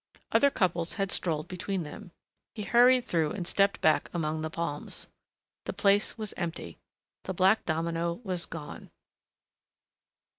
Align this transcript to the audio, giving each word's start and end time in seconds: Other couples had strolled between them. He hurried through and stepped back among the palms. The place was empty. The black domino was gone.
Other 0.31 0.49
couples 0.49 0.93
had 0.93 1.11
strolled 1.11 1.47
between 1.47 1.83
them. 1.83 2.09
He 2.55 2.63
hurried 2.63 3.05
through 3.05 3.33
and 3.33 3.47
stepped 3.47 3.81
back 3.81 4.09
among 4.15 4.41
the 4.41 4.49
palms. 4.49 5.05
The 5.65 5.73
place 5.73 6.17
was 6.17 6.33
empty. 6.35 6.79
The 7.25 7.35
black 7.35 7.65
domino 7.67 8.13
was 8.23 8.47
gone. 8.47 8.89